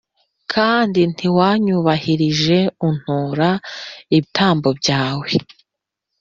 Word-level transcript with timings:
kandi 0.53 0.99
ntiwanyubahirije 1.13 2.59
untura 2.87 3.49
ibitambo 4.17 4.69
byawe. 4.79 5.29